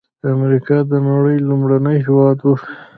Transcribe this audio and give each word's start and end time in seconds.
امریکا 0.33 0.77
د 0.89 0.93
نړۍ 1.07 1.37
لومړنی 1.47 1.97
هېواد 2.05 2.37
و. 2.43 2.47